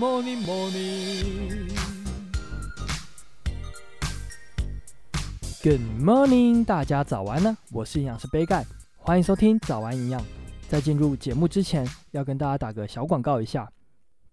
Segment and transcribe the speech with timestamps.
[0.00, 1.68] morning, morning.
[5.62, 7.54] Good morning，大家早安呢！
[7.70, 8.64] 我是营养师杯盖，
[8.96, 10.24] 欢迎收听早安营养。
[10.70, 13.70] 在进入节目之前，要跟大家打个小广告一下。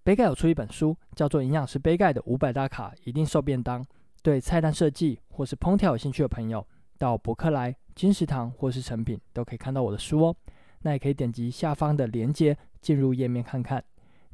[0.05, 3.83] 杯盖有出一本书，叫做《营养师杯盖的五百大卡一定瘦便当》。
[4.23, 6.65] 对菜单设计或是烹调有兴趣的朋友，
[6.97, 10.35] 到博客来、金石堂或是诚品都可以看到我的书哦。
[10.83, 13.83] 那也可以点击下方的链接进入页面看看。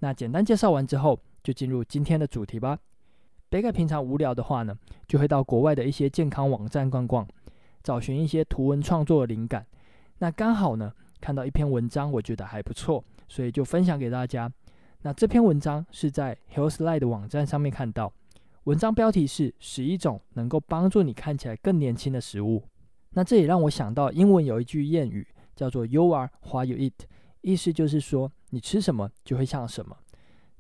[0.04, 2.78] 那简单介绍完之后，就进入今天的主题吧。
[3.48, 4.78] 杯盖平常无聊的话呢，
[5.08, 7.26] 就会到国外的一些健康网站逛逛，
[7.82, 9.66] 找寻一些图文创作的灵感。
[10.18, 10.92] 那刚好呢，
[11.22, 14.52] 看到一篇文章，我觉得还不错，所以就分享给大家。
[15.04, 18.12] 那这篇文章是在 Healthline 的网站上面看到，
[18.66, 22.62] 文章标题是“十一种能够帮助你看起来更年轻的食物”。
[23.16, 26.92] 那这也让我想到英文有一句谚语，叫做 “You are what you eat”，
[27.40, 29.96] 意思就是说你吃什么就会像什么。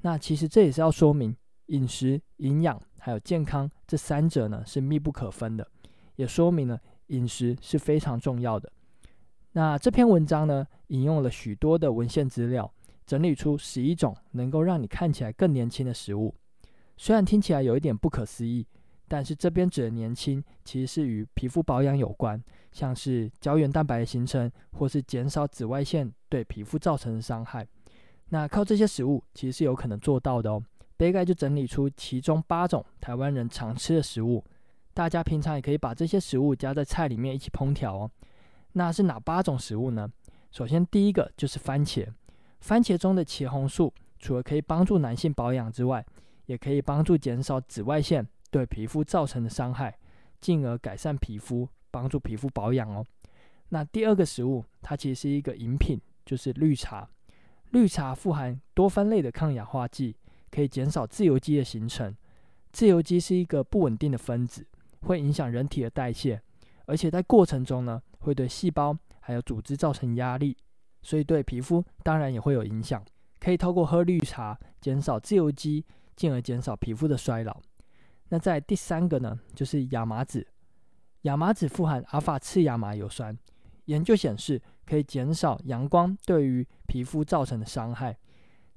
[0.03, 1.35] 那其实这也是要说明
[1.65, 5.67] 饮食、营养还有健康这三者呢是密不可分的，
[6.15, 8.71] 也说明了饮食是非常重要的。
[9.53, 12.71] 那这篇文章呢引用了许多的文献资料。
[13.05, 16.33] 整理出十一种能够让你看起来更年轻的食物，
[16.95, 18.65] 虽然听起来有一点不可思议，
[19.09, 22.41] 但是这边指的年轻其实是与皮肤保养有关，
[22.71, 27.67] 像是胶原蛋白的形成，或是减少紫外线对皮肤造成的伤害。
[28.29, 30.63] 那靠这些食物其实是有可能做到的哦。
[30.95, 34.43] 杯盖就整理出其中八种台湾人常吃的食物，
[34.93, 38.11] 大家平常也可以把这些食物加在菜里面一起烹调哦。
[38.73, 40.09] 那是哪八种食物呢？
[40.51, 42.07] 首先第一个就是番茄。
[42.61, 46.05] 番茄中的茄红素除了可以帮助男性保养之外，
[46.45, 49.97] 也可以帮助减少紫外线对皮肤造成的伤害，
[50.39, 53.05] 进而改善皮肤，帮助皮肤保养哦。
[53.69, 57.09] 那第二个食物，它其实是一个饮品，就是绿茶。
[57.73, 60.15] 绿茶富含多酚类的抗氧化剂，
[60.51, 62.15] 可以减少自由基的形成。
[62.71, 64.63] 自由基是一个不稳定的分子，
[65.01, 66.39] 会影响人体的代谢，
[66.85, 70.55] 而且在过程中呢，会对细胞还有组织造成压力。
[71.01, 73.03] 所以对皮肤当然也会有影响，
[73.39, 75.83] 可以透过喝绿茶减少自由基，
[76.15, 77.59] 进而减少皮肤的衰老。
[78.29, 80.47] 那在第三个呢，就是亚麻籽。
[81.23, 83.35] 亚麻籽富含阿法次亚麻油酸，
[83.85, 88.17] 研究显示可以减少阳光对于皮肤造成的伤害。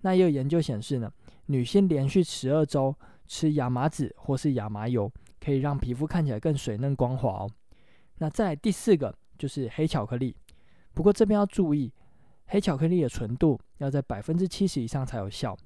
[0.02, 1.12] 那也有研究显示呢，
[1.46, 2.94] 女性连续十二周
[3.26, 7.50] 吃亚麻籽或是亚麻油，可以让皮肤看起来更水嫩光滑哦。
[8.18, 10.36] 那在第四个就是黑巧克力，
[10.94, 11.92] 不过这边要注意。
[12.48, 15.58] 黑巧克力的纯度要在百分之七十以上才有效。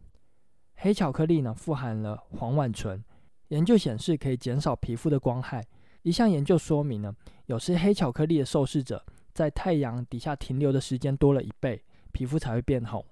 [0.76, 3.04] 黑巧克力呢，富含了黄烷醇，
[3.48, 5.62] 研究显示可以减少皮肤的光害。
[6.00, 7.14] 一项研究说明呢，
[7.44, 11.82] 有吃黑巧克力的受试者在太阳底下停留的时间多了一倍，
[12.12, 13.04] 皮肤才会变红。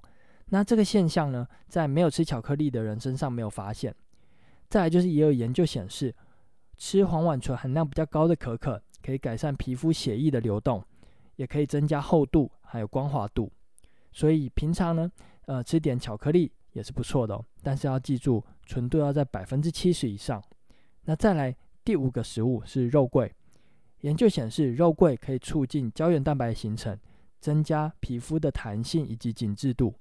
[0.50, 3.94] 那这个现象呢，在没有吃巧克力的人身上没有发现。
[4.68, 6.14] 再来就是也有研究显示，
[6.76, 10.82] 吃黄烷醇含量比较高的可可，可以改善皮肤血液的流动，
[11.36, 13.50] 也可以增加厚度还有光滑度。
[14.12, 15.10] 所以平常呢，
[15.46, 20.42] 呃，吃点巧克力也是不错的哦，但是要记住纯度要在百分之七十以上。
[21.04, 23.34] 那再来第五个食物是肉桂，
[24.00, 26.98] 研究显示肉桂可以促进胶原蛋白形成，
[27.40, 29.94] 增加皮肤的弹性以及紧致度。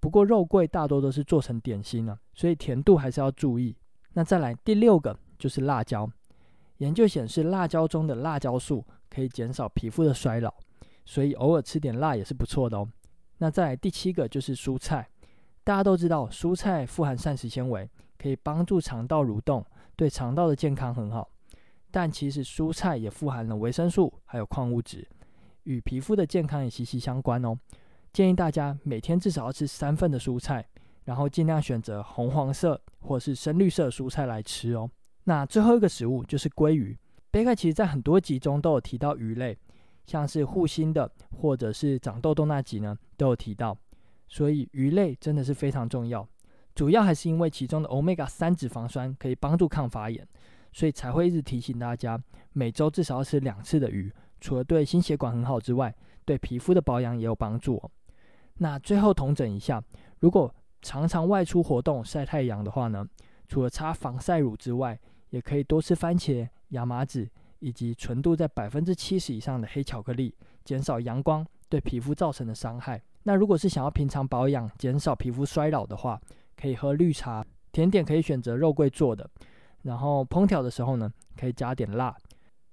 [0.00, 3.74] 不过肉桂大多都是做成点心了，所以甜度还是要注意。
[4.12, 6.10] 那再来第六个就是辣椒，
[6.78, 10.52] 研究显示辣椒中的辣椒素可以减少皮肤的衰老，
[11.04, 12.88] 所以偶尔吃点辣也是不错的哦。
[13.38, 15.08] 那再来第七个就是蔬菜，
[15.64, 19.64] 大家都知道蔬菜富含膳食纤维，可以帮助肠道蠕动，
[19.96, 21.28] 对肠道的健康很好。
[21.94, 25.06] 但其实蔬菜也富含了维生素，还有矿物质，
[25.62, 27.56] 与皮肤的健康也息息相关哦。
[28.12, 30.66] 建议大家每天至少要吃三份的蔬菜，
[31.04, 34.90] 然后尽量选择红黄色或是深绿色蔬菜来吃哦。
[35.22, 36.98] 那最后一个食物就是鲑鱼，
[37.30, 39.56] 贝克其实在很多集中都有提到鱼类。
[40.04, 43.78] 像是护心的，或者是长痘痘那集呢，都有提到，
[44.26, 46.28] 所以鱼类真的是非常重要。
[46.74, 50.26] 主要还是因为其中的 Omega 三脂肪酸可以帮助抗发炎，
[50.74, 52.20] 所以才会一直提醒大家，
[52.52, 54.12] 每周至少要吃两次的鱼。
[54.42, 55.94] 除了对心血管很好之外，
[56.26, 57.82] 对皮肤的保养也有帮助。
[58.58, 59.82] 那最后统整一下，
[60.20, 63.06] 如果常常外出活动晒太阳的话呢，
[63.48, 65.00] 除了擦防晒乳之外，
[65.30, 67.26] 也可以多吃番茄、亚麻籽。
[67.60, 70.34] 以及纯度在百分之七十以上的黑巧克力，
[70.66, 73.00] 减少阳光对皮肤造成的伤害。
[73.22, 76.20] 那如果是想要平常保养、减少皮肤衰老的话，
[76.56, 77.42] 可以喝绿茶。
[77.72, 79.26] 甜点可以选择肉桂做的，
[79.84, 81.08] 然后烹调的时候呢，
[81.38, 82.12] 可以加点辣。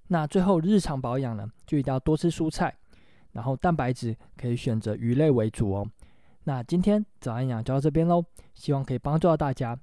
[0.07, 2.75] 那最后日常保养呢，就一定要多吃蔬菜，
[3.33, 5.87] 然后蛋白质可以选择鱼类为主哦。
[6.45, 8.23] 那今天早安养就到这边喽，
[8.55, 9.77] 希望可以帮助到大家。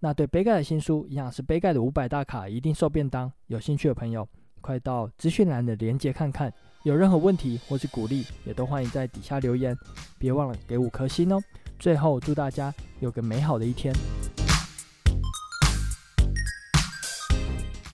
[0.00, 4.26] 那对杯盖的新书《营养师杯盖的五百大卡一定瘦便当》，有兴趣的朋友，
[4.60, 6.52] 快到资讯栏的链接看看。
[6.84, 9.76] 有任何问题或是鼓励，也都欢迎在底下留言，
[10.16, 11.42] 别忘了给五颗星哦。
[11.78, 13.92] 最后，祝大家有个美好的一天。